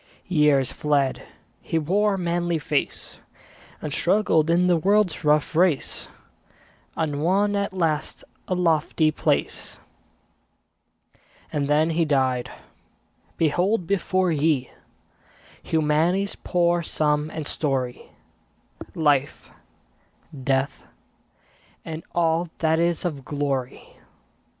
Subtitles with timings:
[0.27, 1.21] Years fled;
[1.61, 3.19] he wore a manly face,
[3.83, 6.07] And struggled in the world's rough race,
[6.97, 9.77] And won at last a lofty place.
[11.53, 12.49] And then he died!
[13.37, 14.71] Behold before ye
[15.61, 18.09] Humanity's poor sum and story;
[18.95, 19.51] Life,
[20.43, 20.81] Death,
[21.85, 23.97] and all that is of glory.